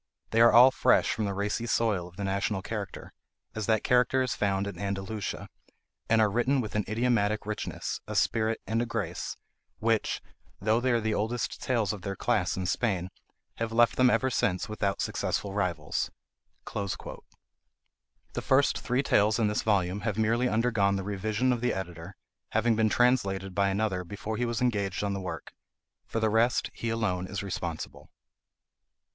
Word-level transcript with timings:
They 0.31 0.41
are 0.41 0.51
all 0.51 0.71
fresh 0.71 1.11
from 1.13 1.25
the 1.25 1.33
racy 1.35 1.67
soil 1.67 2.07
of 2.07 2.15
the 2.15 2.23
national 2.23 2.63
character, 2.63 3.13
as 3.53 3.67
that 3.67 3.83
character 3.83 4.23
is 4.23 4.33
found 4.33 4.65
in 4.65 4.79
Andalusia, 4.79 5.47
and 6.09 6.19
are 6.19 6.29
written 6.31 6.59
with 6.59 6.73
an 6.73 6.83
idiomatic 6.87 7.45
richness, 7.45 7.99
a 8.07 8.15
spirit, 8.15 8.59
and 8.65 8.81
a 8.81 8.87
grace, 8.87 9.37
which, 9.77 10.19
though 10.59 10.79
they 10.79 10.91
are 10.91 10.99
the 10.99 11.13
oldest 11.13 11.61
tales 11.61 11.93
of 11.93 12.01
their 12.01 12.15
class 12.15 12.57
in 12.57 12.65
Spain, 12.65 13.09
have 13.57 13.71
left 13.71 13.95
them 13.95 14.09
ever 14.09 14.31
since 14.31 14.67
without 14.67 15.01
successful 15.01 15.53
rivals." 15.53 16.09
The 16.73 17.15
first 18.41 18.79
three 18.79 19.03
tales 19.03 19.37
in 19.37 19.49
this 19.49 19.61
volume 19.61 20.01
have 20.01 20.17
merely 20.17 20.49
undergone 20.49 20.95
the 20.95 21.03
revision 21.03 21.53
of 21.53 21.61
the 21.61 21.75
editor, 21.75 22.15
having 22.53 22.75
been 22.75 22.89
translated 22.89 23.53
by 23.53 23.69
another 23.69 24.03
before 24.03 24.37
he 24.37 24.45
was 24.45 24.61
engaged 24.61 25.03
on 25.03 25.13
the 25.13 25.21
work. 25.21 25.53
For 26.07 26.19
the 26.19 26.31
rest 26.31 26.71
he 26.73 26.89
alone 26.89 27.27
is 27.27 27.43
responsible. 27.43 28.09